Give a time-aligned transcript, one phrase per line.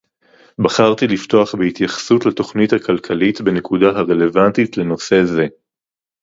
[0.59, 5.47] בחרתי לפתוח בהתייחסות לתוכנית הכלכלית בנקודה הרלוונטית לנושא זה